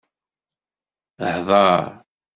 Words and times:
Hḍer! 1.33 1.83